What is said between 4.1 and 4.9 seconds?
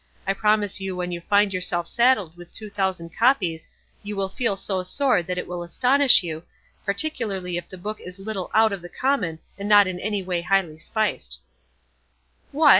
will feel so